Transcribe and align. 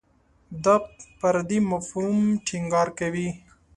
دا 0.63 0.75
پر 1.19 1.35
دې 1.49 1.59
مفهوم 1.71 2.19
ټینګار 2.47 2.87
کوي. 2.99 3.27